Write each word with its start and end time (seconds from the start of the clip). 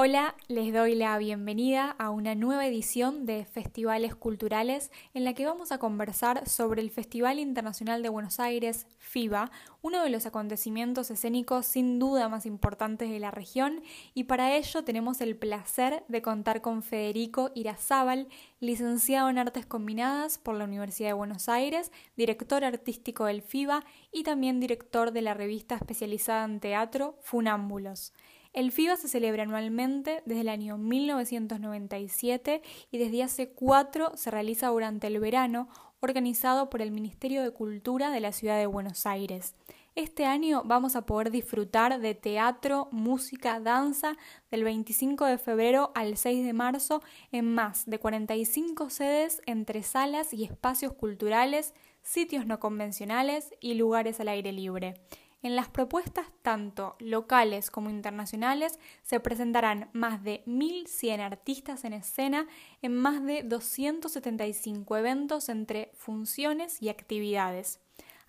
Hola, 0.00 0.36
les 0.46 0.72
doy 0.72 0.94
la 0.94 1.18
bienvenida 1.18 1.90
a 1.98 2.10
una 2.10 2.36
nueva 2.36 2.64
edición 2.64 3.26
de 3.26 3.44
Festivales 3.44 4.14
Culturales 4.14 4.92
en 5.12 5.24
la 5.24 5.34
que 5.34 5.44
vamos 5.44 5.72
a 5.72 5.78
conversar 5.78 6.48
sobre 6.48 6.82
el 6.82 6.92
Festival 6.92 7.40
Internacional 7.40 8.00
de 8.00 8.08
Buenos 8.08 8.38
Aires, 8.38 8.86
FIBA, 8.98 9.50
uno 9.82 10.00
de 10.04 10.10
los 10.10 10.24
acontecimientos 10.24 11.10
escénicos 11.10 11.66
sin 11.66 11.98
duda 11.98 12.28
más 12.28 12.46
importantes 12.46 13.10
de 13.10 13.18
la 13.18 13.32
región 13.32 13.82
y 14.14 14.22
para 14.22 14.54
ello 14.54 14.84
tenemos 14.84 15.20
el 15.20 15.36
placer 15.36 16.04
de 16.06 16.22
contar 16.22 16.60
con 16.60 16.84
Federico 16.84 17.50
Irazábal, 17.56 18.28
licenciado 18.60 19.30
en 19.30 19.38
Artes 19.38 19.66
Combinadas 19.66 20.38
por 20.38 20.54
la 20.54 20.66
Universidad 20.66 21.08
de 21.08 21.14
Buenos 21.14 21.48
Aires, 21.48 21.90
director 22.16 22.62
artístico 22.62 23.24
del 23.24 23.42
FIBA 23.42 23.84
y 24.12 24.22
también 24.22 24.60
director 24.60 25.10
de 25.10 25.22
la 25.22 25.34
revista 25.34 25.74
especializada 25.74 26.44
en 26.44 26.60
teatro 26.60 27.16
Funámbulos. 27.20 28.12
El 28.52 28.72
FIBA 28.72 28.96
se 28.96 29.08
celebra 29.08 29.42
anualmente 29.42 30.22
desde 30.24 30.40
el 30.40 30.48
año 30.48 30.78
1997 30.78 32.62
y 32.90 32.98
desde 32.98 33.22
hace 33.22 33.50
cuatro 33.50 34.12
se 34.16 34.30
realiza 34.30 34.68
durante 34.68 35.06
el 35.06 35.20
verano, 35.20 35.68
organizado 36.00 36.70
por 36.70 36.80
el 36.80 36.90
Ministerio 36.90 37.42
de 37.42 37.50
Cultura 37.50 38.10
de 38.10 38.20
la 38.20 38.32
Ciudad 38.32 38.58
de 38.58 38.66
Buenos 38.66 39.04
Aires. 39.04 39.54
Este 39.94 40.24
año 40.24 40.62
vamos 40.64 40.94
a 40.94 41.04
poder 41.06 41.32
disfrutar 41.32 42.00
de 42.00 42.14
teatro, 42.14 42.88
música, 42.92 43.58
danza 43.58 44.16
del 44.48 44.62
25 44.62 45.24
de 45.24 45.38
febrero 45.38 45.90
al 45.96 46.16
6 46.16 46.46
de 46.46 46.52
marzo 46.52 47.02
en 47.32 47.52
más 47.52 47.84
de 47.84 47.98
45 47.98 48.90
sedes 48.90 49.42
entre 49.46 49.82
salas 49.82 50.32
y 50.32 50.44
espacios 50.44 50.92
culturales, 50.92 51.74
sitios 52.02 52.46
no 52.46 52.60
convencionales 52.60 53.50
y 53.60 53.74
lugares 53.74 54.20
al 54.20 54.28
aire 54.28 54.52
libre. 54.52 54.94
En 55.40 55.54
las 55.54 55.68
propuestas 55.68 56.26
tanto 56.42 56.96
locales 56.98 57.70
como 57.70 57.90
internacionales 57.90 58.80
se 59.02 59.20
presentarán 59.20 59.88
más 59.92 60.24
de 60.24 60.42
1.100 60.46 61.20
artistas 61.20 61.84
en 61.84 61.92
escena 61.92 62.48
en 62.82 62.96
más 62.96 63.24
de 63.24 63.44
275 63.44 64.96
eventos 64.96 65.48
entre 65.48 65.92
funciones 65.94 66.82
y 66.82 66.88
actividades. 66.88 67.78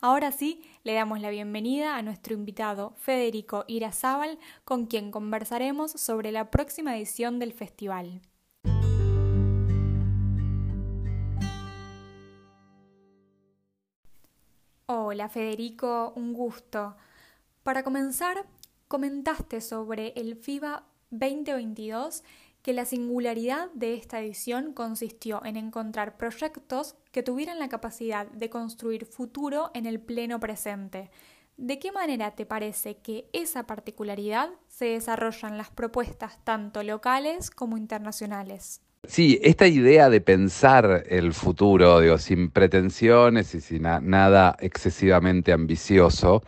Ahora 0.02 0.32
sí, 0.32 0.62
le 0.84 0.94
damos 0.94 1.20
la 1.20 1.32
bienvenida 1.32 1.98
a 1.98 2.04
nuestro 2.04 2.36
invitado 2.36 2.94
Federico 2.98 3.66
Irazábal, 3.68 4.38
con 4.64 4.86
quien 4.86 5.10
conversaremos 5.10 5.92
sobre 5.92 6.32
la 6.32 6.52
próxima 6.52 6.96
edición 6.96 7.40
del 7.40 7.54
festival. 7.54 8.22
Hola 14.92 15.30
Federico, 15.30 16.14
un 16.16 16.34
gusto. 16.34 16.96
Para 17.62 17.84
comenzar, 17.84 18.48
comentaste 18.88 19.62
sobre 19.62 20.14
el 20.16 20.36
FIBA 20.36 20.84
2022 21.12 22.24
que 22.64 22.74
la 22.74 22.86
singularidad 22.86 23.70
de 23.76 23.94
esta 23.94 24.20
edición 24.20 24.74
consistió 24.74 25.46
en 25.46 25.58
encontrar 25.58 26.18
proyectos 26.18 26.96
que 27.12 27.22
tuvieran 27.22 27.60
la 27.60 27.70
capacidad 27.70 28.26
de 28.32 28.50
construir 28.50 29.06
futuro 29.06 29.70
en 29.76 29.86
el 29.86 30.00
pleno 30.00 30.40
presente. 30.40 31.12
¿De 31.56 31.78
qué 31.78 31.92
manera 31.92 32.32
te 32.32 32.48
parece 32.48 32.98
que 32.98 33.30
esa 33.32 33.68
particularidad 33.68 34.50
se 34.70 34.86
desarrolla 34.86 35.50
en 35.50 35.60
las 35.60 35.70
propuestas 35.70 36.44
tanto 36.44 36.82
locales 36.82 37.52
como 37.52 37.78
internacionales? 37.78 38.82
Sí, 39.08 39.40
esta 39.44 39.66
idea 39.66 40.10
de 40.10 40.20
pensar 40.20 41.06
el 41.08 41.34
futuro, 41.34 42.02
digo, 42.02 42.18
sin 42.18 42.52
pretensiones 42.52 43.56
y 43.56 43.62
sin 43.62 43.84
nada 43.84 44.58
excesivamente 44.60 45.54
ambicioso, 45.54 46.44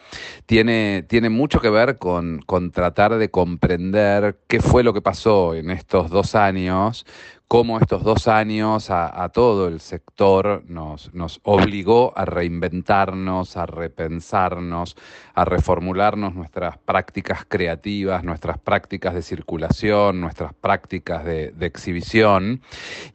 tiene, 0.46 1.04
tiene 1.08 1.30
mucho 1.30 1.62
que 1.62 1.70
ver 1.70 1.98
con, 1.98 2.42
con 2.46 2.72
tratar 2.72 3.18
de 3.18 3.32
comprender 3.32 4.38
qué 4.48 4.60
fue 4.60 4.84
lo 4.84 4.94
que 4.94 5.02
pasó 5.02 5.56
en 5.56 5.72
estos 5.72 6.10
dos 6.10 6.36
años 6.36 7.06
cómo 7.52 7.80
estos 7.80 8.02
dos 8.06 8.30
años 8.30 8.90
a, 8.92 9.28
todo 9.28 9.68
el 9.68 9.82
sector 9.82 10.64
nos, 10.70 11.12
obligó 11.44 12.14
a 12.16 12.24
reinventarnos, 12.24 13.58
a 13.58 13.66
repensarnos, 13.66 14.96
a 15.34 15.44
reformularnos 15.44 16.34
nuestras 16.34 16.78
prácticas 16.78 17.44
creativas, 17.46 18.24
nuestras 18.24 18.58
prácticas 18.58 19.14
de 19.16 19.22
circulación, 19.22 20.22
nuestras 20.22 20.54
prácticas 20.54 21.26
de 21.26 21.54
exhibición. 21.60 22.62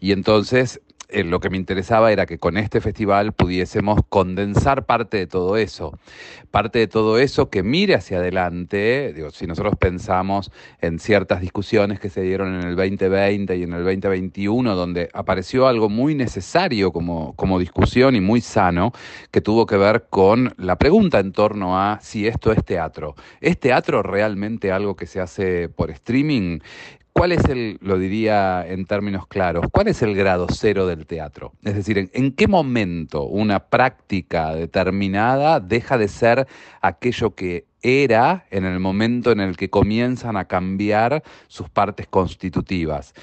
Y 0.00 0.12
entonces 0.12 0.82
eh, 1.08 1.24
lo 1.24 1.40
que 1.40 1.50
me 1.50 1.56
interesaba 1.56 2.10
era 2.12 2.26
que 2.26 2.38
con 2.38 2.56
este 2.56 2.80
festival 2.80 3.32
pudiésemos 3.32 4.00
condensar 4.08 4.86
parte 4.86 5.16
de 5.18 5.26
todo 5.26 5.56
eso, 5.56 5.98
parte 6.50 6.80
de 6.80 6.88
todo 6.88 7.18
eso 7.18 7.48
que 7.48 7.62
mire 7.62 7.94
hacia 7.94 8.18
adelante, 8.18 9.12
digo, 9.14 9.30
si 9.30 9.46
nosotros 9.46 9.74
pensamos 9.78 10.50
en 10.80 10.98
ciertas 10.98 11.40
discusiones 11.40 12.00
que 12.00 12.10
se 12.10 12.22
dieron 12.22 12.54
en 12.54 12.66
el 12.66 12.76
2020 12.76 13.56
y 13.56 13.62
en 13.62 13.72
el 13.72 13.84
2021, 13.84 14.74
donde 14.74 15.08
apareció 15.12 15.66
algo 15.66 15.88
muy 15.88 16.14
necesario 16.14 16.92
como, 16.92 17.34
como 17.36 17.58
discusión 17.58 18.16
y 18.16 18.20
muy 18.20 18.40
sano, 18.40 18.92
que 19.30 19.40
tuvo 19.40 19.66
que 19.66 19.76
ver 19.76 20.06
con 20.10 20.54
la 20.56 20.76
pregunta 20.76 21.20
en 21.20 21.32
torno 21.32 21.78
a 21.78 22.00
si 22.00 22.26
esto 22.26 22.52
es 22.52 22.64
teatro. 22.64 23.14
¿Es 23.40 23.60
teatro 23.60 24.02
realmente 24.02 24.72
algo 24.72 24.96
que 24.96 25.06
se 25.06 25.20
hace 25.20 25.68
por 25.68 25.90
streaming? 25.90 26.60
¿Cuál 27.16 27.32
es 27.32 27.46
el, 27.46 27.78
lo 27.80 27.98
diría 27.98 28.66
en 28.68 28.84
términos 28.84 29.26
claros, 29.26 29.64
cuál 29.72 29.88
es 29.88 30.02
el 30.02 30.14
grado 30.14 30.48
cero 30.50 30.86
del 30.86 31.06
teatro? 31.06 31.54
Es 31.64 31.74
decir, 31.74 32.10
¿en, 32.12 32.32
qué 32.32 32.46
momento 32.46 33.24
una 33.24 33.58
práctica 33.58 34.54
determinada 34.54 35.58
deja 35.58 35.96
de 35.96 36.08
ser 36.08 36.46
aquello 36.82 37.34
que 37.34 37.64
era 37.80 38.44
en 38.50 38.66
el 38.66 38.80
momento 38.80 39.32
en 39.32 39.40
el 39.40 39.56
que 39.56 39.70
comienzan 39.70 40.36
a 40.36 40.44
cambiar 40.44 41.22
sus 41.48 41.70
partes 41.70 42.06
constitutivas? 42.06 43.14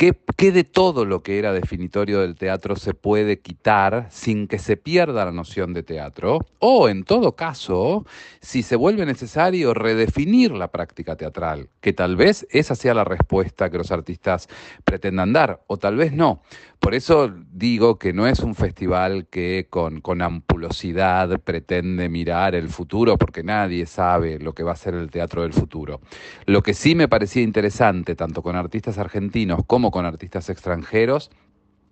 ¿Qué, 0.00 0.50
de 0.50 0.64
todo 0.64 1.04
lo 1.04 1.22
que 1.22 1.38
era 1.38 1.52
definitorio 1.52 2.20
del 2.22 2.34
teatro 2.34 2.74
se 2.74 2.94
puede 2.94 3.40
quitar 3.40 4.06
sin 4.10 4.48
que 4.48 4.58
se 4.58 4.78
pierda 4.78 5.26
la 5.26 5.30
noción 5.30 5.74
de 5.74 5.82
teatro? 5.82 6.46
O, 6.58 6.88
en 6.88 7.04
todo 7.04 7.36
caso, 7.36 8.06
si 8.40 8.62
se 8.62 8.76
vuelve 8.76 9.04
necesario 9.04 9.74
redefinir 9.74 10.52
la 10.52 10.68
práctica 10.68 11.16
teatral, 11.16 11.68
que 11.82 11.92
tal 11.92 12.16
vez 12.16 12.46
esa 12.48 12.74
sea 12.76 12.94
la 12.94 13.04
respuesta 13.04 13.68
que 13.68 13.76
los 13.76 13.92
artistas 13.92 14.48
pretendan 14.86 15.34
dar, 15.34 15.60
o 15.66 15.76
tal 15.76 15.96
vez 15.96 16.14
no. 16.14 16.40
Por 16.78 16.94
eso 16.94 17.30
digo 17.52 17.98
que 17.98 18.14
no 18.14 18.26
es 18.26 18.40
un 18.40 18.54
festival 18.54 19.26
que 19.26 19.66
con, 19.68 20.00
con, 20.00 20.22
ampulosidad 20.22 21.38
pretende 21.40 22.08
mirar 22.08 22.54
el 22.54 22.70
futuro, 22.70 23.18
porque 23.18 23.42
nadie 23.42 23.84
sabe 23.84 24.38
lo 24.38 24.54
que 24.54 24.62
va 24.62 24.72
a 24.72 24.76
ser 24.76 24.94
el 24.94 25.10
teatro 25.10 25.42
del 25.42 25.52
futuro. 25.52 26.00
Lo 26.46 26.62
que 26.62 26.72
sí 26.72 26.94
me 26.94 27.06
parecía 27.06 27.42
interesante, 27.42 28.16
tanto 28.16 28.42
con 28.42 28.56
artistas 28.56 28.96
argentinos 28.96 29.60
como 29.66 29.89
con 29.90 30.06
artistas 30.06 30.48
extranjeros, 30.48 31.30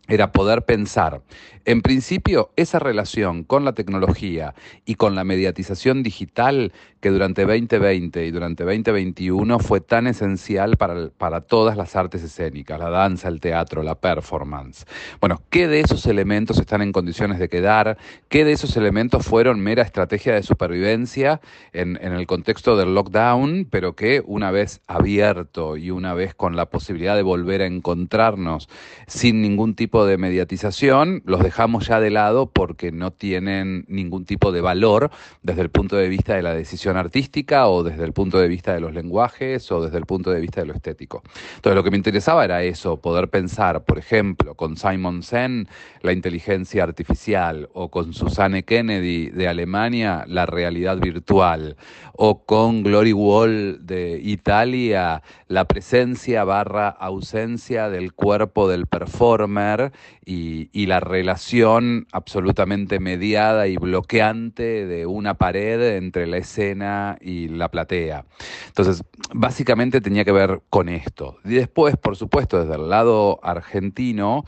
era 0.08 0.32
poder 0.32 0.62
pensar, 0.62 1.22
en 1.68 1.82
principio, 1.82 2.50
esa 2.56 2.78
relación 2.78 3.44
con 3.44 3.66
la 3.66 3.74
tecnología 3.74 4.54
y 4.86 4.94
con 4.94 5.14
la 5.14 5.22
mediatización 5.22 6.02
digital 6.02 6.72
que 7.00 7.10
durante 7.10 7.44
2020 7.44 8.24
y 8.24 8.30
durante 8.30 8.64
2021 8.64 9.58
fue 9.58 9.82
tan 9.82 10.06
esencial 10.06 10.78
para, 10.78 11.10
para 11.10 11.42
todas 11.42 11.76
las 11.76 11.94
artes 11.94 12.22
escénicas, 12.22 12.80
la 12.80 12.88
danza, 12.88 13.28
el 13.28 13.40
teatro, 13.40 13.82
la 13.82 13.96
performance. 13.96 14.86
Bueno, 15.20 15.42
¿qué 15.50 15.68
de 15.68 15.80
esos 15.80 16.06
elementos 16.06 16.58
están 16.58 16.80
en 16.80 16.90
condiciones 16.90 17.38
de 17.38 17.50
quedar? 17.50 17.98
¿Qué 18.30 18.46
de 18.46 18.52
esos 18.52 18.74
elementos 18.78 19.26
fueron 19.26 19.60
mera 19.60 19.82
estrategia 19.82 20.32
de 20.32 20.42
supervivencia 20.42 21.42
en, 21.74 21.98
en 22.00 22.14
el 22.14 22.26
contexto 22.26 22.78
del 22.78 22.94
lockdown, 22.94 23.68
pero 23.70 23.94
que 23.94 24.22
una 24.24 24.50
vez 24.50 24.80
abierto 24.86 25.76
y 25.76 25.90
una 25.90 26.14
vez 26.14 26.34
con 26.34 26.56
la 26.56 26.70
posibilidad 26.70 27.14
de 27.14 27.22
volver 27.22 27.60
a 27.60 27.66
encontrarnos 27.66 28.70
sin 29.06 29.42
ningún 29.42 29.74
tipo 29.74 29.97
de 30.06 30.18
mediatización 30.18 31.22
los 31.24 31.42
dejamos 31.42 31.86
ya 31.86 32.00
de 32.00 32.10
lado 32.10 32.46
porque 32.46 32.92
no 32.92 33.10
tienen 33.10 33.84
ningún 33.88 34.24
tipo 34.24 34.52
de 34.52 34.60
valor 34.60 35.10
desde 35.42 35.62
el 35.62 35.70
punto 35.70 35.96
de 35.96 36.08
vista 36.08 36.34
de 36.34 36.42
la 36.42 36.54
decisión 36.54 36.96
artística 36.96 37.68
o 37.68 37.82
desde 37.82 38.04
el 38.04 38.12
punto 38.12 38.38
de 38.38 38.48
vista 38.48 38.74
de 38.74 38.80
los 38.80 38.94
lenguajes 38.94 39.70
o 39.72 39.82
desde 39.82 39.98
el 39.98 40.06
punto 40.06 40.30
de 40.30 40.40
vista 40.40 40.60
de 40.60 40.66
lo 40.66 40.74
estético. 40.74 41.22
Entonces 41.56 41.74
lo 41.74 41.84
que 41.84 41.90
me 41.90 41.96
interesaba 41.96 42.44
era 42.44 42.62
eso, 42.62 42.98
poder 42.98 43.28
pensar, 43.28 43.84
por 43.84 43.98
ejemplo, 43.98 44.54
con 44.54 44.76
Simon 44.76 45.22
Sen, 45.22 45.68
la 46.02 46.12
inteligencia 46.12 46.82
artificial, 46.82 47.68
o 47.72 47.90
con 47.90 48.12
Susanne 48.12 48.62
Kennedy 48.62 49.30
de 49.30 49.48
Alemania, 49.48 50.24
la 50.26 50.46
realidad 50.46 50.98
virtual, 50.98 51.76
o 52.14 52.44
con 52.44 52.82
Glory 52.82 53.12
Wall 53.12 53.86
de 53.86 54.20
Italia, 54.22 55.22
la 55.46 55.66
presencia 55.66 56.44
barra 56.44 56.88
ausencia 56.88 57.88
del 57.88 58.12
cuerpo 58.12 58.68
del 58.68 58.86
performer 58.86 59.87
y, 60.24 60.68
la 60.88 61.00
relación 61.00 62.06
absolutamente 62.12 62.98
mediada 62.98 63.66
y 63.66 63.76
bloqueante 63.76 64.86
de 64.86 65.04
una 65.04 65.34
pared 65.34 65.96
entre 65.96 66.26
la 66.26 66.38
escena 66.38 67.18
y 67.20 67.48
la 67.48 67.68
platea. 67.68 68.24
Entonces, 68.68 69.04
básicamente 69.34 70.00
tenía 70.00 70.24
que 70.24 70.32
ver 70.32 70.62
con 70.70 70.88
esto. 70.88 71.36
Y 71.44 71.50
después, 71.50 71.98
por 71.98 72.16
supuesto, 72.16 72.58
desde 72.58 72.76
el 72.76 72.88
lado 72.88 73.38
argentino, 73.42 74.44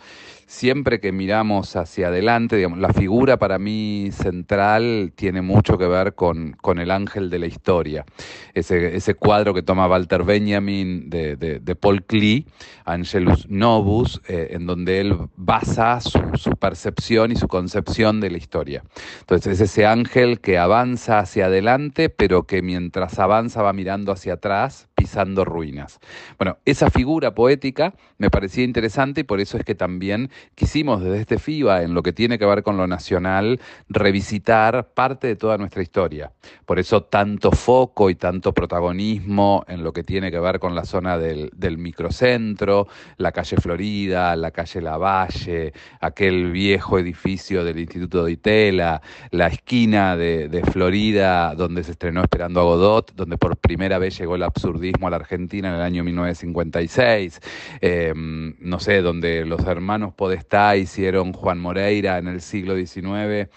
siempre 0.50 0.98
que 0.98 1.12
miramos 1.12 1.76
hacia 1.76 2.08
adelante, 2.08 2.56
digamos, 2.56 2.80
la 2.80 2.92
figura 2.92 3.38
para 3.38 3.60
mí 3.60 4.10
central 4.10 5.12
tiene 5.14 5.42
mucho 5.42 5.78
que 5.78 5.86
ver 5.86 6.16
con, 6.16 6.56
con 6.60 6.80
el 6.80 6.90
ángel 6.90 7.30
de 7.30 7.38
la 7.38 7.46
historia. 7.46 8.04
Ese, 8.52 8.96
ese 8.96 9.14
cuadro 9.14 9.54
que 9.54 9.62
toma 9.62 9.86
Walter 9.86 10.24
Benjamin 10.24 11.08
de, 11.08 11.36
de, 11.36 11.76
Paul 11.76 12.02
Klee, 12.02 12.46
Angelus 12.84 13.48
Novus, 13.48 14.20
eh, 14.26 14.48
en 14.50 14.66
donde 14.66 15.00
él 15.00 15.16
basa 15.36 16.00
su, 16.00 16.20
percepción 16.58 17.32
y 17.32 17.36
su 17.36 17.48
concepción 17.48 18.20
de 18.20 18.30
la 18.30 18.38
historia. 18.38 18.84
Entonces 19.20 19.60
es 19.60 19.70
ese 19.70 19.86
ángel 19.86 20.40
que 20.40 20.58
avanza 20.58 21.20
hacia 21.20 21.46
adelante, 21.46 22.10
pero 22.10 22.44
que 22.44 22.62
mientras 22.62 23.18
avanza 23.18 23.62
va 23.62 23.72
mirando 23.72 24.12
hacia 24.12 24.34
atrás, 24.34 24.89
pisando 25.00 25.46
ruinas. 25.46 25.98
Bueno, 26.36 26.58
esa 26.66 26.90
figura 26.90 27.34
poética 27.34 27.94
me 28.18 28.28
parecía 28.28 28.64
interesante 28.64 29.22
y 29.22 29.24
por 29.24 29.40
eso 29.40 29.56
es 29.56 29.64
que 29.64 29.74
también 29.74 30.30
quisimos 30.54 31.02
desde 31.02 31.20
este 31.20 31.38
FIBA, 31.38 31.84
en 31.84 31.94
lo 31.94 32.02
que 32.02 32.12
tiene 32.12 32.38
que 32.38 32.44
ver 32.44 32.62
con 32.62 32.76
lo 32.76 32.86
nacional, 32.86 33.60
revisitar 33.88 34.90
parte 34.92 35.26
de 35.26 35.36
toda 35.36 35.56
nuestra 35.56 35.82
historia. 35.82 36.32
Por 36.66 36.78
eso 36.78 37.04
tanto 37.04 37.50
foco 37.50 38.10
y 38.10 38.14
tanto 38.14 38.52
protagonismo 38.52 39.64
en 39.68 39.82
lo 39.82 39.94
que 39.94 40.04
tiene 40.04 40.30
que 40.30 40.38
ver 40.38 40.60
con 40.60 40.74
la 40.74 40.84
zona 40.84 41.16
del, 41.16 41.50
microcentro, 41.78 42.86
la 43.16 43.32
calle 43.32 43.56
Florida, 43.56 44.36
la 44.36 44.50
calle 44.50 44.82
Lavalle, 44.82 45.72
aquel 46.00 46.52
viejo 46.52 46.98
edificio 46.98 47.64
del 47.64 47.78
Instituto 47.78 48.24
de 48.24 48.32
Itela, 48.32 49.00
la 49.30 49.46
esquina 49.46 50.14
de, 50.14 50.50
de 50.50 50.62
Florida 50.62 51.54
donde 51.54 51.84
se 51.84 51.92
estrenó 51.92 52.20
Esperando 52.20 52.60
a 52.60 52.64
Godot, 52.64 53.14
donde 53.14 53.38
por 53.38 53.56
primera 53.56 53.96
vez 53.98 54.18
llegó 54.18 54.34
el 54.34 54.42
absurdismo 54.90 55.06
a 55.06 55.10
la 55.10 55.16
Argentina 55.16 55.68
en 55.68 55.74
el 55.74 55.80
año 55.80 56.04
1956, 56.04 57.40
eh, 57.80 58.12
no 58.14 58.80
sé, 58.80 59.02
donde 59.02 59.44
los 59.44 59.66
hermanos 59.66 60.14
Podestá 60.14 60.76
hicieron 60.76 61.32
Juan 61.32 61.58
Moreira 61.58 62.18
en 62.18 62.28
el 62.28 62.40
siglo 62.40 62.74
XIX 62.76 63.48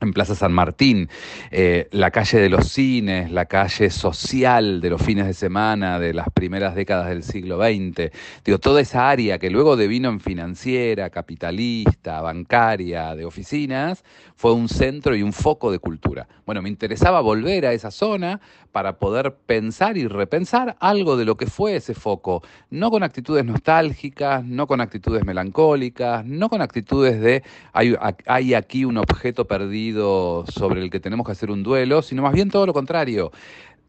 en 0.00 0.12
Plaza 0.12 0.34
San 0.34 0.52
Martín, 0.52 1.08
eh, 1.50 1.88
la 1.92 2.10
calle 2.10 2.38
de 2.38 2.48
los 2.48 2.68
cines, 2.68 3.30
la 3.30 3.46
calle 3.46 3.90
social 3.90 4.80
de 4.80 4.90
los 4.90 5.02
fines 5.02 5.26
de 5.26 5.34
semana 5.34 5.98
de 5.98 6.14
las 6.14 6.28
primeras 6.30 6.74
décadas 6.74 7.08
del 7.08 7.22
siglo 7.22 7.58
XX, 7.58 8.10
digo, 8.44 8.58
toda 8.58 8.80
esa 8.80 9.10
área 9.10 9.38
que 9.38 9.50
luego 9.50 9.76
devino 9.76 10.08
en 10.08 10.20
financiera, 10.20 11.10
capitalista, 11.10 12.20
bancaria, 12.20 13.14
de 13.14 13.24
oficinas, 13.24 14.04
fue 14.36 14.54
un 14.54 14.68
centro 14.68 15.14
y 15.14 15.22
un 15.22 15.32
foco 15.32 15.70
de 15.70 15.78
cultura. 15.78 16.26
Bueno, 16.46 16.62
me 16.62 16.70
interesaba 16.70 17.20
volver 17.20 17.66
a 17.66 17.72
esa 17.72 17.90
zona 17.90 18.40
para 18.72 18.98
poder 18.98 19.34
pensar 19.34 19.98
y 19.98 20.06
repensar 20.06 20.76
algo 20.80 21.16
de 21.16 21.24
lo 21.24 21.36
que 21.36 21.46
fue 21.46 21.76
ese 21.76 21.94
foco, 21.94 22.42
no 22.70 22.90
con 22.90 23.02
actitudes 23.02 23.44
nostálgicas, 23.44 24.44
no 24.44 24.66
con 24.66 24.80
actitudes 24.80 25.24
melancólicas, 25.24 26.24
no 26.24 26.48
con 26.48 26.62
actitudes 26.62 27.20
de 27.20 27.42
hay, 27.72 27.94
hay 28.26 28.54
aquí 28.54 28.84
un 28.84 28.96
objeto 28.96 29.46
perdido, 29.46 29.89
sobre 29.92 30.82
el 30.82 30.90
que 30.90 31.00
tenemos 31.00 31.26
que 31.26 31.32
hacer 31.32 31.50
un 31.50 31.62
duelo, 31.62 32.02
sino 32.02 32.22
más 32.22 32.32
bien 32.32 32.50
todo 32.50 32.66
lo 32.66 32.72
contrario. 32.72 33.32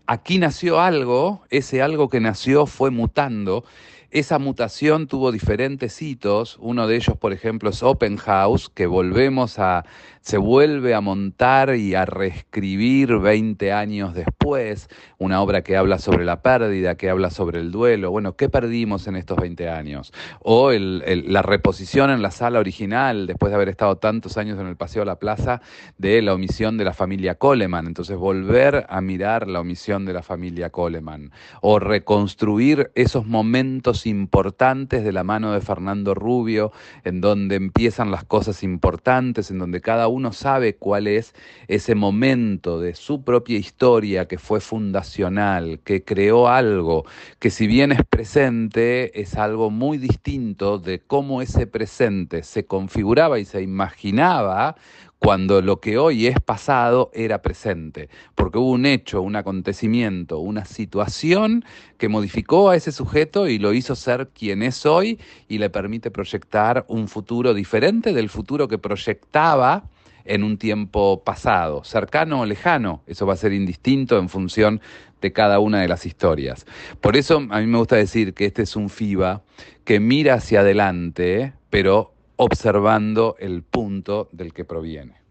Aquí 0.08 0.40
nació 0.40 0.80
algo, 0.80 1.44
ese 1.50 1.82
algo 1.82 2.10
que 2.10 2.20
nació 2.20 2.66
fue 2.66 2.90
mutando 2.92 3.64
esa 4.12 4.40
mutación 4.40 5.08
tuvo 5.08 5.32
diferentes 5.32 6.02
hitos, 6.02 6.58
uno 6.60 6.86
de 6.86 6.98
ellos, 6.98 7.18
por 7.18 7.32
ejemplo, 7.32 7.70
es 7.70 7.82
Open 7.82 8.18
House, 8.18 8.70
que 8.70 8.86
volvemos 8.86 9.58
a, 9.58 9.86
se 10.20 10.38
vuelve 10.38 10.94
a 10.94 11.00
montar 11.00 11.76
y 11.76 11.96
a 11.96 12.04
reescribir 12.04 13.18
20 13.18 13.72
años 13.72 14.14
después, 14.14 14.90
una 15.18 15.42
obra 15.42 15.64
que 15.64 15.78
habla 15.78 15.98
sobre 15.98 16.26
la 16.26 16.42
pérdida, 16.42 16.96
que 16.96 17.10
habla 17.10 17.30
sobre 17.30 17.62
el 17.62 17.72
duelo. 17.72 18.12
Bueno, 18.12 18.36
¿qué 18.36 18.50
perdimos 18.50 19.08
en 19.08 19.16
estos 19.16 19.38
20 19.38 19.70
años? 19.70 20.12
O 20.42 20.72
la 20.74 21.42
reposición 21.42 22.10
en 22.10 22.22
la 22.22 22.32
sala 22.32 22.60
original, 22.60 23.28
después 23.28 23.50
de 23.52 23.56
haber 23.56 23.70
estado 23.70 23.96
tantos 23.96 24.38
años 24.38 24.60
en 24.60 24.68
el 24.68 24.76
Paseo 24.76 25.04
a 25.04 25.06
la 25.06 25.20
Plaza, 25.20 25.62
de 25.98 26.22
la 26.22 26.34
omisión 26.34 26.78
de 26.78 26.84
la 26.84 26.94
familia 26.94 27.36
Coleman. 27.36 27.88
Entonces, 27.88 28.18
volver 28.18 28.86
a 28.90 29.00
mirar 29.00 29.48
la 29.48 29.62
omisión 29.62 30.06
de 30.06 30.14
la 30.14 30.22
familia 30.22 30.70
Coleman. 30.70 31.32
O 31.62 31.80
reconstruir 31.80 32.92
esos 32.94 33.26
momentos 33.26 34.01
importantes 34.06 35.04
de 35.04 35.12
la 35.12 35.24
mano 35.24 35.54
de 35.54 35.62
Fernando 35.62 36.14
Rubio, 36.14 36.72
en 37.04 37.22
donde 37.22 37.56
empiezan 37.56 38.12
las 38.12 38.24
cosas 38.24 38.64
importantes, 38.64 39.52
en 39.52 39.60
donde 39.60 39.82
cada 39.82 40.08
uno 40.08 40.34
sabe 40.34 40.76
cuál 40.76 41.08
es 41.08 41.34
ese 41.68 41.96
momento 41.96 42.80
de 42.80 42.96
su 42.96 43.24
propia 43.24 43.58
historia 43.58 44.28
que 44.28 44.38
fue 44.38 44.60
fundacional, 44.62 45.80
que 45.84 46.04
creó 46.04 46.48
algo, 46.48 47.06
que 47.40 47.50
si 47.50 47.68
bien 47.68 47.92
es 47.92 48.02
presente, 48.10 49.20
es 49.20 49.36
algo 49.36 49.70
muy 49.70 49.98
distinto 49.98 50.80
de 50.80 51.00
cómo 51.00 51.42
ese 51.42 51.68
presente 51.68 52.44
se 52.44 52.66
configuraba 52.66 53.40
y 53.40 53.46
se 53.46 53.62
imaginaba 53.62 54.76
cuando 55.24 55.62
lo 55.62 55.80
que 55.80 56.00
hoy 56.00 56.26
es 56.26 56.40
pasado 56.40 57.12
era 57.14 57.44
presente, 57.44 58.10
porque 58.34 58.58
hubo 58.58 58.72
un 58.72 58.88
hecho, 58.88 59.22
un 59.22 59.36
acontecimiento, 59.36 60.40
una 60.40 60.66
situación 60.66 61.64
que 62.00 62.10
modificó 62.10 62.72
a 62.72 62.76
ese 62.76 62.92
sujeto 62.92 63.48
y 63.48 63.60
lo 63.60 63.72
hizo 63.72 63.96
ser 63.96 64.30
quien 64.30 64.64
es 64.64 64.84
hoy 64.84 65.20
y 65.48 65.60
le 65.60 65.70
permite 65.70 66.10
proyectar 66.10 66.86
un 66.88 67.08
futuro 67.08 67.54
diferente 67.54 68.14
del 68.14 68.30
futuro 68.30 68.68
que 68.68 68.80
proyectaba 68.80 69.84
en 70.26 70.44
un 70.44 70.58
tiempo 70.58 71.24
pasado, 71.24 71.84
cercano 71.84 72.42
o 72.42 72.46
lejano, 72.48 73.04
eso 73.06 73.28
va 73.28 73.34
a 73.34 73.38
ser 73.38 73.54
indistinto 73.54 74.18
en 74.18 74.28
función 74.28 74.82
de 75.22 75.32
cada 75.32 75.60
una 75.60 75.82
de 75.82 75.88
las 75.88 76.08
historias. 76.08 76.66
Por 77.00 77.16
eso 77.16 77.46
a 77.52 77.60
mí 77.60 77.68
me 77.68 77.78
gusta 77.78 77.96
decir 77.96 78.34
que 78.34 78.46
este 78.46 78.64
es 78.64 78.76
un 78.76 78.90
FIBA 78.90 79.44
que 79.84 80.00
mira 80.00 80.34
hacia 80.34 80.62
adelante, 80.62 81.54
pero 81.70 82.12
observando 82.44 83.36
el 83.38 83.62
punto 83.62 84.28
del 84.32 84.52
que 84.52 84.66
proviene. 84.66 85.22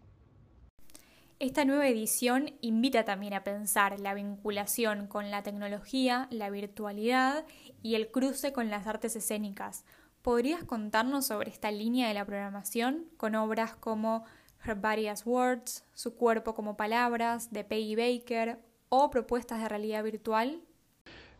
Esta 1.39 1.65
nueva 1.65 1.85
edición 1.89 2.53
invita 2.61 3.03
también 3.03 3.33
a 3.33 3.43
pensar 3.43 3.99
la 3.99 4.13
vinculación 4.13 5.07
con 5.07 5.29
la 5.29 5.43
tecnología, 5.43 6.29
la 6.31 6.49
virtualidad 6.49 7.43
y 7.83 7.95
el 7.95 8.11
cruce 8.11 8.53
con 8.53 8.69
las 8.69 8.87
artes 8.87 9.17
escénicas. 9.17 9.83
¿Podrías 10.21 10.63
contarnos 10.63 11.27
sobre 11.27 11.49
esta 11.49 11.69
línea 11.69 12.07
de 12.07 12.13
la 12.13 12.23
programación 12.23 13.07
con 13.17 13.35
obras 13.35 13.75
como 13.75 14.23
Her 14.65 14.75
Body 14.75 15.09
Words, 15.25 15.83
Su 15.93 16.15
cuerpo 16.15 16.55
como 16.55 16.77
palabras, 16.77 17.51
de 17.51 17.65
Peggy 17.65 17.95
Baker 17.97 18.57
o 18.87 19.09
propuestas 19.09 19.59
de 19.59 19.67
realidad 19.67 20.05
virtual? 20.05 20.61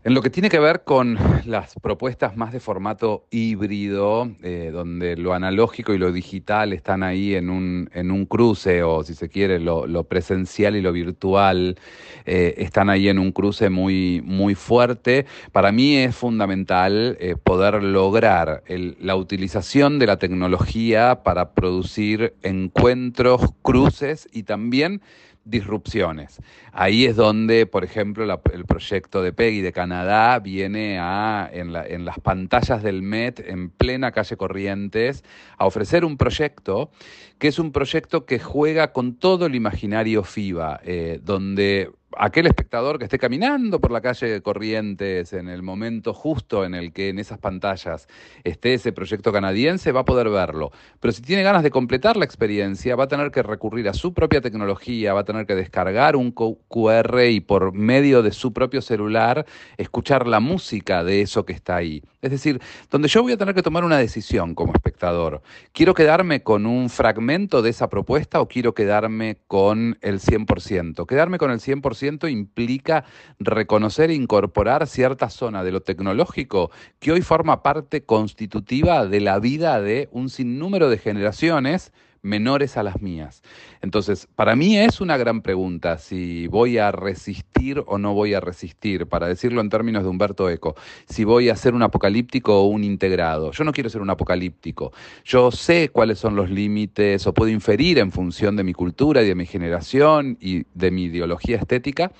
En 0.04 0.16
lo 0.16 0.24
que 0.24 0.32
tiene 0.32 0.50
que 0.50 0.58
ver 0.58 0.84
con 0.84 1.16
las 1.46 1.76
propuestas 1.80 2.36
más 2.36 2.52
de 2.52 2.60
formato 2.60 3.28
híbrido, 3.30 4.32
eh, 4.42 4.72
donde 4.74 5.16
lo 5.16 5.36
analógico 5.36 5.94
y 5.94 6.00
lo 6.00 6.12
digital 6.12 6.74
están 6.74 7.04
ahí 7.04 7.36
en 7.36 7.52
un, 7.52 7.88
en 7.94 8.10
un 8.10 8.26
cruce, 8.26 8.82
o 8.82 9.04
si 9.04 9.14
se 9.14 9.30
quiere, 9.30 9.60
lo, 9.60 10.04
presencial 10.06 10.76
y 10.76 10.82
lo 10.82 10.92
virtual 10.92 11.78
eh, 12.26 12.56
están 12.58 12.90
ahí 12.90 13.10
en 13.10 13.20
un 13.20 13.32
cruce 13.32 13.70
muy, 13.70 14.24
muy 14.26 14.56
fuerte, 14.56 15.28
para 15.52 15.72
mí 15.72 15.98
es 15.98 16.16
fundamental 16.16 17.16
eh, 17.20 17.36
poder 17.36 17.84
lograr 17.84 18.64
la 18.68 19.16
utilización 19.16 20.00
de 20.00 20.08
la 20.08 20.18
tecnología 20.18 21.22
para 21.24 21.52
producir 21.52 22.34
encuentros, 22.42 23.52
cruces 23.62 24.28
y 24.34 24.44
también 24.44 25.02
disrupciones. 25.44 26.40
Ahí 26.72 27.06
es 27.06 27.16
donde, 27.16 27.66
por 27.66 27.84
ejemplo, 27.84 28.24
el 28.54 28.66
proyecto 28.66 29.22
de 29.22 29.34
Peggy 29.34 29.62
de 29.62 29.74
Canadá 29.74 30.40
viene 30.40 31.00
a, 31.00 31.50
en, 31.52 31.74
las 32.06 32.20
pantallas 32.20 32.84
del 32.84 33.02
Met, 33.02 33.40
en 33.40 33.70
plena 33.70 34.12
calle 34.12 34.38
Corrientes, 34.38 35.24
a 35.58 35.66
ofrecer 35.66 36.06
un 36.06 36.18
proyecto 36.18 36.92
que 37.40 37.48
es 37.48 37.58
un 37.58 37.72
proyecto 37.72 38.26
que 38.26 38.40
juega 38.40 38.94
con 38.94 39.16
todo 39.16 39.48
el 39.48 39.56
imaginario 39.56 40.24
FIBA, 40.24 40.80
eh, 40.84 41.20
donde 41.24 41.92
aquel 42.18 42.48
espectador 42.48 42.98
que 42.98 43.06
esté 43.06 43.18
caminando 43.18 43.80
por 43.80 43.92
la 43.92 44.02
calle 44.02 44.42
Corrientes 44.42 45.34
en 45.34 45.50
el 45.50 45.62
momento 45.64 46.14
justo 46.14 46.66
en 46.66 46.74
el 46.74 46.94
que 46.94 47.10
en 47.10 47.20
esas 47.20 47.40
pantallas 47.40 48.08
esté 48.44 48.74
ese 48.74 48.92
proyecto 48.92 49.32
canadiense 49.32 49.92
va 49.92 50.02
a 50.02 50.06
poder 50.06 50.30
verlo. 50.30 50.72
Pero 51.00 51.12
si 51.12 51.22
tiene 51.22 51.44
ganas 51.44 51.64
de 51.64 51.72
completar 51.72 52.18
la 52.18 52.26
experiencia, 52.26 52.96
va 52.96 53.06
a 53.06 53.08
tener 53.08 53.32
que 53.32 53.44
recurrir 53.44 53.88
a 53.90 53.94
su 53.94 54.14
propia 54.14 54.42
tecnología, 54.42 55.14
va 55.14 55.22
a 55.22 55.26
tener 55.26 55.46
que 55.46 55.56
descargar 55.56 56.16
un 56.16 56.32
QR 56.32 57.24
y 57.30 57.40
por 57.40 57.74
medio 57.74 58.22
de 58.22 58.32
su 58.32 58.54
propio 58.54 58.82
celular 58.82 59.46
escuchar 59.78 60.28
la 60.28 60.40
música 60.40 61.04
de 61.04 61.22
eso 61.22 61.46
que 61.46 61.54
está 61.54 61.76
ahí. 61.76 62.04
Es 62.22 62.30
decir, 62.30 62.62
donde 62.92 63.08
yo 63.08 63.24
voy 63.24 63.32
a 63.32 63.38
tener 63.38 63.56
que 63.56 63.64
tomar 63.64 63.84
una 63.84 63.98
decisión 63.98 64.54
como 64.54 64.74
espectador. 64.74 65.42
¿Quiero 65.72 65.96
quedarme 65.96 66.44
con 66.44 66.68
un 66.68 66.90
fragmento 66.90 67.64
de 67.64 67.72
esa 67.72 67.90
propuesta 67.90 68.42
o 68.42 68.48
quiero 68.48 68.76
quedarme 68.76 69.38
con 69.48 69.98
el 70.02 70.20
100%? 70.20 71.08
Quedarme 71.08 71.40
con 71.40 71.50
el 71.50 71.60
100% 71.60 71.82
100% 72.02 72.30
implica 72.32 73.06
reconocer 73.40 74.10
e 74.10 74.16
incorporar 74.16 74.88
cierta 74.88 75.30
zona 75.30 75.64
de 75.64 75.72
lo 75.72 75.82
tecnológico 75.82 76.72
que 77.00 77.12
hoy 77.12 77.22
forma 77.22 77.64
parte 77.64 78.04
constitutiva 78.04 79.06
de 79.06 79.22
la 79.22 79.40
vida 79.40 79.82
de 79.82 80.10
un 80.12 80.30
sinnúmero 80.30 80.90
de 80.90 80.98
generaciones 80.98 81.92
menores 82.22 82.78
a 82.78 82.84
las 82.84 83.02
mías. 83.02 83.42
Entonces, 83.82 84.28
para 84.36 84.56
mí 84.56 84.78
es 84.78 85.02
una 85.02 85.18
gran 85.18 85.42
pregunta 85.42 85.98
si 85.98 86.48
voy 86.48 86.78
a 86.78 86.92
resistir 86.92 87.84
o 87.88 87.98
no 87.98 88.14
voy 88.14 88.34
a 88.34 88.40
resistir, 88.40 89.08
para 89.08 89.28
decirlo 89.28 89.62
en 89.62 89.70
términos 89.70 90.04
de 90.04 90.10
Humberto 90.10 90.50
Eco, 90.50 90.76
si 91.08 91.24
voy 91.24 91.50
a 91.50 91.56
ser 91.56 91.74
un 91.74 91.84
apocalíptico 91.84 92.62
o 92.62 92.68
un 92.68 92.84
integrado. 92.84 93.52
Yo 93.52 93.64
no 93.64 93.72
quiero 93.72 93.90
ser 93.90 94.02
un 94.02 94.10
apocalíptico. 94.10 94.92
Yo 95.24 95.52
sé 95.52 95.90
cuáles 95.90 96.20
son 96.20 96.36
los 96.36 96.50
límites 96.50 97.26
o 97.26 97.34
puedo 97.34 97.52
inferir 97.52 97.98
en 98.00 98.12
función 98.12 98.56
de 98.56 98.64
mi 98.64 98.74
cultura 98.74 99.24
y 99.24 99.28
de 99.28 99.36
mi 99.36 99.46
generación 99.46 100.38
y 100.40 100.66
de 100.74 100.92
mi 100.92 101.06
ideología 101.06 101.58
estética, 101.58 102.12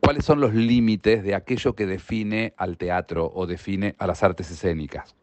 cuáles 0.00 0.24
son 0.24 0.40
los 0.40 0.54
límites 0.54 1.22
de 1.22 1.34
aquello 1.34 1.74
que 1.74 1.86
define 1.86 2.54
al 2.56 2.76
teatro 2.76 3.30
o 3.34 3.46
define 3.46 3.94
a 3.98 4.06
las 4.06 4.22
artes 4.22 4.50
escénicas. 4.50 5.17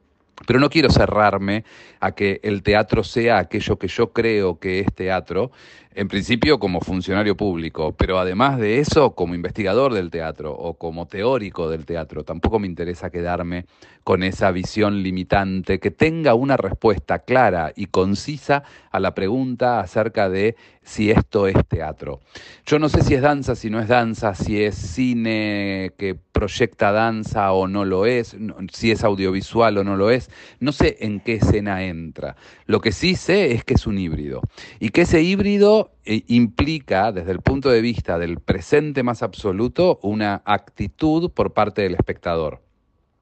Pero 0.46 0.60
no 0.60 0.70
quiero 0.70 0.90
cerrarme 0.90 1.64
a 2.00 2.12
que 2.12 2.40
el 2.44 2.62
teatro 2.62 3.04
sea 3.04 3.38
aquello 3.38 3.78
que 3.78 3.88
yo 3.88 4.12
creo 4.12 4.60
que 4.60 4.80
es 4.80 4.94
teatro, 4.94 5.52
en 5.96 6.10
principio 6.10 6.60
como 6.60 6.82
funcionario 6.82 7.38
público, 7.38 7.94
pero 7.94 8.20
además 8.20 8.60
de 8.60 8.80
eso 8.80 9.16
como 9.16 9.34
investigador 9.34 9.94
del 9.94 10.12
teatro 10.12 10.52
o 10.52 10.74
como 10.74 11.08
teórico 11.08 11.70
del 11.70 11.86
teatro. 11.86 12.26
Tampoco 12.26 12.60
me 12.60 12.68
interesa 12.68 13.10
quedarme 13.10 13.66
con 14.04 14.22
esa 14.22 14.52
visión 14.52 15.02
limitante, 15.02 15.80
que 15.80 15.92
tenga 15.92 16.36
una 16.36 16.58
respuesta 16.58 17.20
clara 17.20 17.72
y 17.76 17.86
concisa 17.86 18.64
a 18.92 19.00
la 19.00 19.16
pregunta 19.16 19.80
acerca 19.80 20.30
de 20.30 20.58
si 20.86 21.12
esto 21.12 21.48
es 21.48 21.56
teatro. 21.68 22.22
Yo 22.66 22.80
no 22.80 22.88
sé 22.88 23.02
si 23.02 23.16
es 23.16 23.22
danza, 23.22 23.56
si 23.56 23.70
no 23.70 23.80
es 23.80 23.88
danza, 23.88 24.36
si 24.36 24.64
es 24.64 24.76
cine 24.76 25.92
que 25.98 26.16
proyecta 26.16 26.92
danza 26.92 27.52
o 27.52 27.68
no 27.68 27.86
lo 27.86 28.06
es, 28.06 28.38
si 28.72 28.92
es 28.92 29.04
audiovisual 29.04 29.78
o 29.80 29.84
no 29.84 29.98
lo 29.98 30.12
es, 30.12 30.30
no 30.60 30.72
sé 30.72 30.98
en 31.02 31.20
qué 31.20 31.36
escena 31.36 31.84
entra. 31.84 32.36
Lo 32.66 32.80
que 32.80 32.92
sí 32.92 33.16
sé 33.16 33.52
es 33.54 33.64
que 33.64 33.74
es 33.74 33.88
un 33.88 33.98
híbrido 33.98 34.42
y 34.80 34.90
que 34.90 35.02
ese 35.02 35.22
híbrido 35.22 35.92
eh, 36.06 36.24
implica, 36.28 37.12
desde 37.12 37.32
el 37.32 37.42
punto 37.42 37.70
de 37.70 37.82
vista 37.82 38.20
del 38.20 38.40
presente 38.40 39.02
más 39.04 39.24
absoluto, 39.24 40.00
una 40.04 40.42
actitud 40.46 41.32
por 41.32 41.54
parte 41.54 41.82
del 41.82 41.96
espectador. 41.96 42.65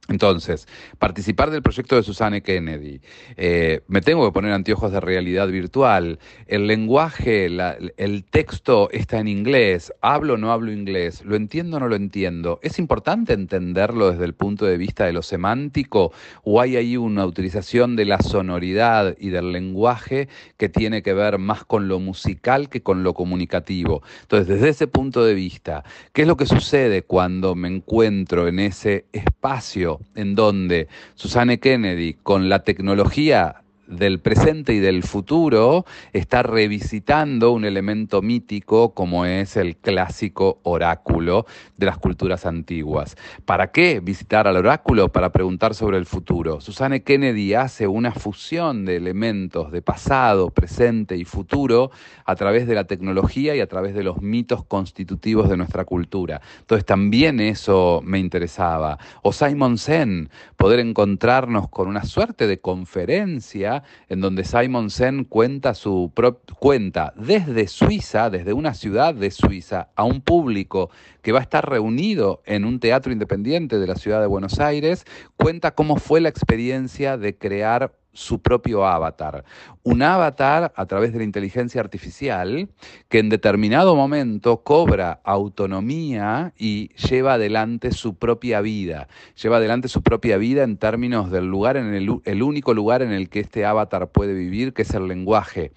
Entonces, 0.09 0.67
participar 0.99 1.49
del 1.49 1.61
proyecto 1.61 1.95
de 1.95 2.03
Susana 2.03 2.41
Kennedy, 2.41 2.99
eh, 3.37 3.83
me 3.87 4.01
tengo 4.01 4.25
que 4.25 4.33
poner 4.33 4.51
anteojos 4.51 4.91
de 4.91 4.99
realidad 4.99 5.47
virtual, 5.47 6.19
el 6.47 6.67
lenguaje, 6.67 7.45
el 7.45 8.25
texto 8.25 8.89
está 8.91 9.19
en 9.19 9.29
inglés, 9.29 9.93
hablo 10.01 10.33
o 10.33 10.37
no 10.37 10.51
hablo 10.51 10.73
inglés, 10.73 11.23
lo 11.23 11.37
entiendo 11.37 11.77
o 11.77 11.79
no 11.79 11.87
lo 11.87 11.95
entiendo. 11.95 12.59
¿Es 12.63 12.79
importante 12.79 13.31
entenderlo 13.31 14.11
desde 14.11 14.25
el 14.25 14.33
punto 14.33 14.65
de 14.65 14.75
vista 14.75 15.05
de 15.05 15.13
lo 15.13 15.21
semántico 15.21 16.11
o 16.43 16.59
hay 16.59 16.75
ahí 16.75 16.97
una 16.97 17.25
utilización 17.25 17.95
de 17.95 18.03
la 18.03 18.19
sonoridad 18.19 19.15
y 19.17 19.29
del 19.29 19.53
lenguaje 19.53 20.27
que 20.57 20.67
tiene 20.67 21.01
que 21.01 21.13
ver 21.13 21.37
más 21.37 21.63
con 21.63 21.87
lo 21.87 21.99
musical 22.01 22.67
que 22.67 22.83
con 22.83 23.03
lo 23.03 23.13
comunicativo? 23.13 24.03
Entonces, 24.23 24.49
desde 24.49 24.67
ese 24.67 24.87
punto 24.87 25.23
de 25.23 25.33
vista, 25.33 25.85
¿qué 26.11 26.23
es 26.23 26.27
lo 26.27 26.35
que 26.35 26.45
sucede 26.45 27.03
cuando 27.03 27.55
me 27.55 27.69
encuentro 27.69 28.49
en 28.49 28.59
ese 28.59 29.05
espacio? 29.13 29.92
En 30.15 30.35
donde 30.35 30.87
Susana 31.15 31.57
Kennedy, 31.57 32.15
con 32.21 32.49
la 32.49 32.63
tecnología 32.63 33.62
del 33.95 34.19
presente 34.19 34.73
y 34.73 34.79
del 34.79 35.03
futuro 35.03 35.85
está 36.11 36.43
revisitando 36.43 37.51
un 37.51 37.65
elemento 37.65 38.21
mítico 38.21 38.93
como 38.93 39.25
es 39.25 39.57
el 39.57 39.77
clásico 39.77 40.59
oráculo 40.63 41.45
de 41.77 41.85
las 41.85 41.97
culturas 41.97 42.45
antiguas. 42.45 43.15
¿Para 43.45 43.71
qué 43.71 43.99
visitar 43.99 44.47
al 44.47 44.57
oráculo? 44.57 45.09
Para 45.09 45.31
preguntar 45.31 45.75
sobre 45.75 45.97
el 45.97 46.05
futuro. 46.05 46.61
Susana 46.61 46.99
Kennedy 46.99 47.53
hace 47.53 47.87
una 47.87 48.11
fusión 48.11 48.85
de 48.85 48.95
elementos 48.95 49.71
de 49.71 49.81
pasado, 49.81 50.49
presente 50.49 51.17
y 51.17 51.25
futuro 51.25 51.91
a 52.25 52.35
través 52.35 52.67
de 52.67 52.75
la 52.75 52.85
tecnología 52.85 53.55
y 53.55 53.59
a 53.59 53.67
través 53.67 53.93
de 53.93 54.03
los 54.03 54.21
mitos 54.21 54.65
constitutivos 54.65 55.49
de 55.49 55.57
nuestra 55.57 55.85
cultura. 55.85 56.41
Entonces 56.59 56.85
también 56.85 57.39
eso 57.39 58.01
me 58.03 58.19
interesaba. 58.19 58.97
O 59.21 59.31
Simon 59.33 59.77
Sen, 59.77 60.29
poder 60.57 60.79
encontrarnos 60.79 61.69
con 61.69 61.87
una 61.87 62.03
suerte 62.03 62.47
de 62.47 62.59
conferencia 62.59 63.82
en 64.09 64.21
donde 64.21 64.43
Simon 64.43 64.89
Sen 64.89 65.23
cuenta 65.23 65.73
su 65.73 66.11
cuenta 66.59 67.13
desde 67.15 67.67
Suiza, 67.67 68.29
desde 68.29 68.53
una 68.53 68.73
ciudad 68.73 69.13
de 69.13 69.31
Suiza, 69.31 69.89
a 69.95 70.03
un 70.03 70.21
público 70.21 70.89
que 71.21 71.31
va 71.31 71.39
a 71.39 71.43
estar 71.43 71.69
reunido 71.69 72.41
en 72.45 72.65
un 72.65 72.79
teatro 72.79 73.11
independiente 73.11 73.79
de 73.79 73.87
la 73.87 73.95
ciudad 73.95 74.21
de 74.21 74.27
Buenos 74.27 74.59
Aires, 74.59 75.05
cuenta 75.37 75.71
cómo 75.71 75.97
fue 75.97 76.21
la 76.21 76.29
experiencia 76.29 77.17
de 77.17 77.37
crear 77.37 77.93
su 78.13 78.41
propio 78.41 78.85
avatar. 78.85 79.43
Un 79.83 80.01
avatar 80.01 80.71
a 80.75 80.85
través 80.85 81.11
de 81.11 81.19
la 81.19 81.23
inteligencia 81.25 81.81
artificial 81.81 82.69
que 83.09 83.19
en 83.19 83.29
determinado 83.29 83.95
momento 83.95 84.63
cobra 84.63 85.19
autonomía 85.23 86.53
y 86.57 86.89
lleva 86.95 87.33
adelante 87.33 87.91
su 87.91 88.15
propia 88.15 88.61
vida. 88.61 89.07
Lleva 89.41 89.57
adelante 89.57 89.87
su 89.87 90.01
propia 90.03 90.37
vida 90.37 90.63
en 90.63 90.77
términos 90.77 91.31
del 91.31 91.47
lugar, 91.47 91.77
en 91.77 91.93
el, 91.93 92.21
el 92.23 92.43
único 92.43 92.73
lugar 92.73 93.01
en 93.01 93.11
el 93.11 93.29
que 93.29 93.41
este 93.41 93.65
avatar 93.65 94.11
puede 94.11 94.33
vivir, 94.33 94.73
que 94.73 94.83
es 94.83 94.93
el 94.93 95.07
lenguaje 95.07 95.71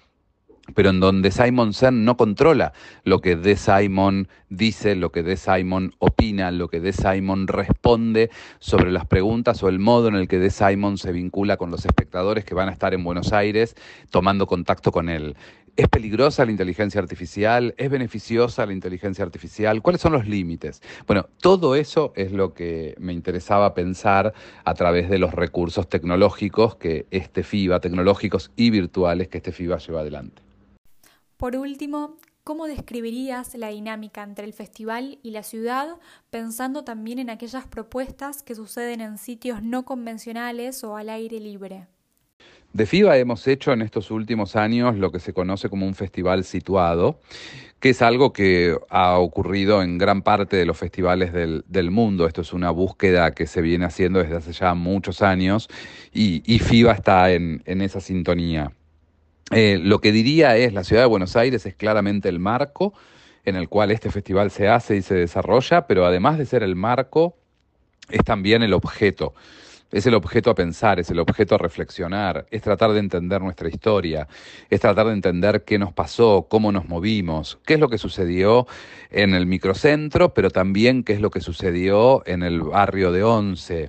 pero 0.75 0.89
en 0.89 0.99
donde 0.99 1.31
Simon 1.31 1.73
Sen 1.73 2.05
no 2.05 2.17
controla 2.17 2.73
lo 3.03 3.19
que 3.19 3.35
De 3.35 3.55
Simon 3.55 4.27
dice, 4.49 4.95
lo 4.95 5.11
que 5.11 5.23
De 5.23 5.37
Simon 5.37 5.93
opina, 5.99 6.51
lo 6.51 6.67
que 6.67 6.79
De 6.79 6.93
Simon 6.93 7.47
responde 7.47 8.29
sobre 8.59 8.91
las 8.91 9.05
preguntas 9.05 9.61
o 9.63 9.69
el 9.69 9.79
modo 9.79 10.07
en 10.07 10.15
el 10.15 10.27
que 10.27 10.39
De 10.39 10.49
Simon 10.49 10.97
se 10.97 11.11
vincula 11.11 11.57
con 11.57 11.71
los 11.71 11.85
espectadores 11.85 12.45
que 12.45 12.55
van 12.55 12.69
a 12.69 12.73
estar 12.73 12.93
en 12.93 13.03
Buenos 13.03 13.33
Aires 13.33 13.75
tomando 14.09 14.47
contacto 14.47 14.91
con 14.91 15.09
él. 15.09 15.35
¿Es 15.77 15.87
peligrosa 15.89 16.43
la 16.43 16.49
inteligencia 16.49 16.99
artificial? 16.99 17.75
¿Es 17.77 17.91
beneficiosa 17.91 18.65
la 18.65 18.73
inteligencia 18.73 19.23
artificial? 19.23 19.83
¿Cuáles 19.83 20.01
son 20.01 20.11
los 20.11 20.27
límites? 20.27 20.81
Bueno, 21.05 21.27
todo 21.39 21.75
eso 21.75 22.13
es 22.15 22.31
lo 22.31 22.55
que 22.55 22.95
me 22.97 23.13
interesaba 23.13 23.75
pensar 23.75 24.33
a 24.65 24.73
través 24.73 25.07
de 25.07 25.19
los 25.19 25.35
recursos 25.35 25.87
tecnológicos 25.87 26.77
que 26.77 27.05
este 27.11 27.43
FIBA, 27.43 27.79
tecnológicos 27.79 28.51
y 28.55 28.71
virtuales 28.71 29.27
que 29.27 29.37
este 29.37 29.51
FIBA 29.51 29.77
lleva 29.77 30.01
adelante. 30.01 30.46
Por 31.37 31.55
último, 31.55 32.17
¿cómo 32.43 32.65
describirías 32.65 33.53
la 33.53 33.67
dinámica 33.67 34.23
entre 34.23 34.43
el 34.43 34.53
festival 34.53 35.19
y 35.21 35.29
la 35.29 35.43
ciudad, 35.43 35.97
pensando 36.31 36.83
también 36.83 37.19
en 37.19 37.29
aquellas 37.29 37.67
propuestas 37.67 38.41
que 38.41 38.55
suceden 38.55 39.01
en 39.01 39.19
sitios 39.19 39.61
no 39.61 39.85
convencionales 39.85 40.83
o 40.83 40.97
al 40.97 41.09
aire 41.09 41.39
libre? 41.39 41.85
De 42.73 42.87
FIBA 42.87 43.19
hemos 43.19 43.47
hecho 43.47 43.71
en 43.71 43.83
estos 43.83 44.09
últimos 44.09 44.55
años 44.55 44.97
lo 44.97 45.11
que 45.11 45.19
se 45.19 45.31
conoce 45.31 45.69
como 45.69 45.85
un 45.85 45.93
festival 45.93 46.43
situado, 46.43 47.19
que 47.79 47.91
es 47.91 48.01
algo 48.01 48.33
que 48.33 48.75
ha 48.89 49.19
ocurrido 49.19 49.83
en 49.83 49.99
gran 49.99 50.23
parte 50.23 50.57
de 50.57 50.65
los 50.65 50.75
festivales 50.75 51.33
del, 51.33 51.91
mundo. 51.91 52.25
Esto 52.25 52.41
es 52.41 52.51
una 52.51 52.71
búsqueda 52.71 53.31
que 53.35 53.45
se 53.45 53.61
viene 53.61 53.85
haciendo 53.85 54.17
desde 54.17 54.37
hace 54.37 54.53
ya 54.53 54.73
muchos 54.73 55.21
años 55.21 55.69
y, 56.11 56.41
FIBA 56.57 56.93
está 56.93 57.31
en 57.31 57.61
esa 57.81 58.01
sintonía. 58.01 58.71
Eh, 59.51 59.79
lo 59.81 59.99
que 59.99 60.11
diría 60.11 60.57
es, 60.57 60.73
la 60.73 60.83
ciudad 60.83 61.03
de 61.03 61.07
Buenos 61.07 61.35
Aires 61.35 61.65
es 61.65 61.75
claramente 61.75 62.27
el 62.29 62.39
marco 62.39 62.93
en 63.45 63.55
el 63.55 63.69
cual 63.69 63.91
este 63.91 64.11
festival 64.11 64.51
se 64.51 64.67
hace 64.67 64.97
y 64.97 65.01
se 65.01 65.15
desarrolla, 65.15 65.87
pero 65.87 66.05
además 66.05 66.37
de 66.37 66.45
ser 66.45 66.63
el 66.63 66.75
marco, 66.75 67.37
es 68.09 68.21
también 68.25 68.61
el 68.61 68.73
objeto. 68.73 69.33
Es 69.89 70.05
el 70.05 70.15
objeto 70.15 70.49
a 70.49 70.55
pensar, 70.55 70.99
es 70.99 71.09
el 71.11 71.19
objeto 71.19 71.55
a 71.55 71.57
reflexionar, 71.57 72.45
es 72.51 72.61
tratar 72.61 72.91
de 72.91 72.99
entender 72.99 73.41
nuestra 73.41 73.69
historia, 73.69 74.27
es 74.69 74.81
tratar 74.81 75.07
de 75.07 75.13
entender 75.13 75.63
qué 75.63 75.79
nos 75.79 75.93
pasó, 75.93 76.47
cómo 76.49 76.73
nos 76.73 76.89
movimos, 76.89 77.57
qué 77.65 77.75
es 77.75 77.79
lo 77.79 77.87
que 77.87 77.97
sucedió 77.97 78.67
en 79.11 79.33
el 79.33 79.45
microcentro, 79.45 80.33
pero 80.33 80.49
también 80.49 81.05
qué 81.05 81.13
es 81.13 81.21
lo 81.21 81.31
que 81.31 81.39
sucedió 81.39 82.23
en 82.25 82.43
el 82.43 82.61
barrio 82.63 83.13
de 83.13 83.23
Once 83.23 83.87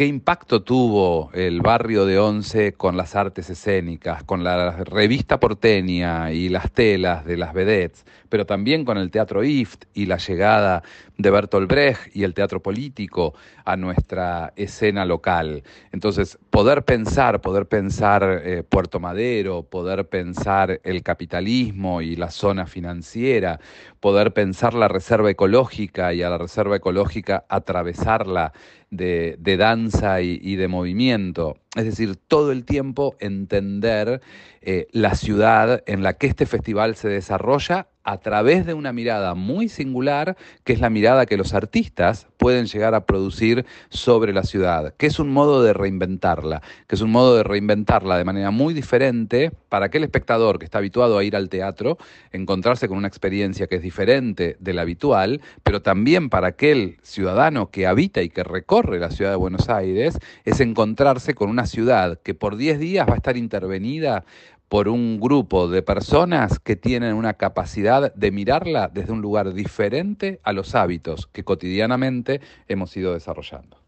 ¿Qué 0.00 0.06
impacto 0.06 0.62
tuvo 0.62 1.30
el 1.34 1.60
barrio 1.60 2.06
de 2.06 2.18
Once 2.18 2.72
con 2.72 2.96
las 2.96 3.14
artes 3.14 3.50
escénicas, 3.50 4.24
con 4.24 4.42
la 4.42 4.82
revista 4.84 5.38
porteña 5.38 6.32
y 6.32 6.48
las 6.48 6.72
telas 6.72 7.26
de 7.26 7.36
las 7.36 7.52
vedettes, 7.52 8.06
pero 8.30 8.46
también 8.46 8.86
con 8.86 8.96
el 8.96 9.10
teatro 9.10 9.44
IFT 9.44 9.84
y 9.92 10.06
la 10.06 10.16
llegada 10.16 10.82
de 11.18 11.30
Bertolt 11.30 11.70
Brecht 11.70 12.16
y 12.16 12.24
el 12.24 12.32
teatro 12.32 12.62
político 12.62 13.34
a 13.66 13.76
nuestra 13.76 14.54
escena 14.56 15.04
local? 15.04 15.64
Entonces, 15.92 16.38
poder 16.50 16.84
pensar, 16.84 17.40
poder 17.40 17.66
pensar 17.66 18.42
eh, 18.44 18.62
Puerto 18.62 19.00
Madero, 19.00 19.62
poder 19.62 20.08
pensar 20.08 20.80
el 20.84 21.02
capitalismo 21.02 22.02
y 22.02 22.16
la 22.16 22.30
zona 22.30 22.66
financiera, 22.66 23.60
poder 24.00 24.32
pensar 24.32 24.74
la 24.74 24.88
reserva 24.88 25.30
ecológica 25.30 26.12
y 26.12 26.22
a 26.22 26.30
la 26.30 26.38
reserva 26.38 26.76
ecológica 26.76 27.44
atravesarla 27.48 28.52
de, 28.90 29.36
danza 29.56 30.20
y, 30.20 30.56
de 30.56 30.66
movimiento. 30.66 31.56
Es 31.76 31.84
decir, 31.84 32.16
todo 32.16 32.50
el 32.50 32.64
tiempo 32.64 33.14
entender 33.20 34.20
eh, 34.60 34.88
la 34.90 35.14
ciudad 35.14 35.84
en 35.86 36.02
la 36.02 36.14
que 36.14 36.26
este 36.26 36.46
festival 36.46 36.96
se 36.96 37.08
desarrolla 37.08 37.86
a 38.04 38.18
través 38.18 38.66
de 38.66 38.74
una 38.74 38.92
mirada 38.92 39.34
muy 39.34 39.68
singular, 39.68 40.36
que 40.64 40.72
es 40.72 40.80
la 40.80 40.90
mirada 40.90 41.26
que 41.26 41.36
los 41.36 41.54
artistas 41.54 42.26
pueden 42.38 42.66
llegar 42.66 42.94
a 42.94 43.04
producir 43.04 43.66
sobre 43.90 44.32
la 44.32 44.42
ciudad, 44.42 44.94
que 44.96 45.06
es 45.06 45.18
un 45.18 45.30
modo 45.30 45.62
de 45.62 45.72
reinventarla, 45.72 46.62
que 46.86 46.94
es 46.94 47.02
un 47.02 47.10
modo 47.10 47.36
de 47.36 47.42
reinventarla 47.42 48.16
de 48.16 48.24
manera 48.24 48.50
muy 48.50 48.74
diferente 48.74 49.52
para 49.68 49.86
aquel 49.86 50.04
espectador 50.04 50.58
que 50.58 50.64
está 50.64 50.78
habituado 50.78 51.18
a 51.18 51.24
ir 51.24 51.36
al 51.36 51.48
teatro, 51.48 51.98
encontrarse 52.32 52.88
con 52.88 52.96
una 52.96 53.08
experiencia 53.08 53.66
que 53.66 53.76
es 53.76 53.82
diferente 53.82 54.56
de 54.58 54.72
la 54.72 54.82
habitual, 54.82 55.40
pero 55.62 55.82
también 55.82 56.30
para 56.30 56.48
aquel 56.48 56.98
ciudadano 57.02 57.70
que 57.70 57.86
habita 57.86 58.22
y 58.22 58.30
que 58.30 58.44
recorre 58.44 58.98
la 58.98 59.10
ciudad 59.10 59.30
de 59.30 59.36
Buenos 59.36 59.68
Aires, 59.68 60.18
es 60.44 60.60
encontrarse 60.60 61.34
con 61.34 61.50
una 61.50 61.66
ciudad 61.66 62.18
que 62.22 62.34
por 62.34 62.56
10 62.56 62.78
días 62.78 63.08
va 63.08 63.14
a 63.14 63.16
estar 63.16 63.36
intervenida 63.36 64.24
por 64.70 64.88
un 64.88 65.18
grupo 65.18 65.66
de 65.66 65.82
personas 65.82 66.60
que 66.60 66.76
tienen 66.76 67.14
una 67.14 67.34
capacidad 67.34 68.14
de 68.14 68.30
mirarla 68.30 68.86
desde 68.86 69.12
un 69.12 69.20
lugar 69.20 69.52
diferente 69.52 70.38
a 70.44 70.52
los 70.52 70.76
hábitos 70.76 71.26
que 71.26 71.42
cotidianamente 71.42 72.40
hemos 72.68 72.96
ido 72.96 73.12
desarrollando. 73.12 73.78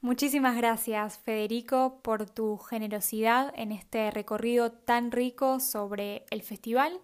Muchísimas 0.00 0.56
gracias 0.56 1.18
Federico 1.18 1.98
por 2.02 2.30
tu 2.30 2.56
generosidad 2.56 3.52
en 3.56 3.72
este 3.72 4.12
recorrido 4.12 4.70
tan 4.70 5.10
rico 5.10 5.58
sobre 5.58 6.24
el 6.30 6.42
festival 6.42 7.00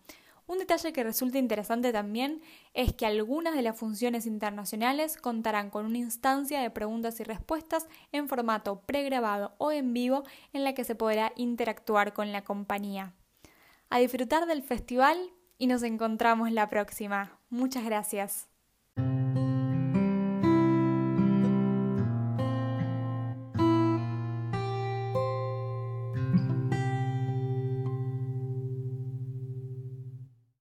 Un 0.51 0.59
detalle 0.59 0.91
que 0.91 1.05
resulta 1.05 1.37
interesante 1.37 1.93
también 1.93 2.41
es 2.73 2.91
que 2.91 3.05
algunas 3.05 3.55
de 3.55 3.61
las 3.61 3.79
funciones 3.79 4.25
internacionales 4.25 5.15
contarán 5.15 5.69
con 5.69 5.85
una 5.85 5.99
instancia 5.99 6.59
de 6.59 6.69
preguntas 6.69 7.21
y 7.21 7.23
respuestas 7.23 7.87
en 8.11 8.27
formato 8.27 8.81
pregrabado 8.81 9.55
o 9.59 9.71
en 9.71 9.93
vivo 9.93 10.23
en 10.51 10.65
la 10.65 10.73
que 10.73 10.83
se 10.83 10.93
podrá 10.93 11.31
interactuar 11.37 12.11
con 12.11 12.33
la 12.33 12.43
compañía. 12.43 13.13
A 13.89 13.99
disfrutar 13.99 14.45
del 14.45 14.61
festival 14.61 15.17
y 15.57 15.67
nos 15.67 15.83
encontramos 15.83 16.51
la 16.51 16.67
próxima. 16.67 17.39
Muchas 17.49 17.85
gracias. 17.85 18.49